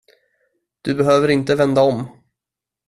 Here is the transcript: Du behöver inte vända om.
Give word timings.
Du 0.81 0.95
behöver 0.95 1.27
inte 1.27 1.55
vända 1.55 1.81
om. 1.81 2.07